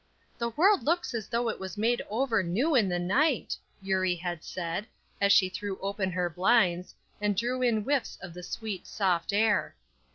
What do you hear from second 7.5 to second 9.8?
in whiffs of the sweet, soft air.